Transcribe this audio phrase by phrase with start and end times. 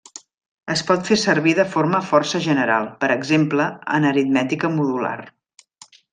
[0.75, 3.69] Es pot fer servir de forma força general, per exemple
[3.99, 5.15] en aritmètica modular.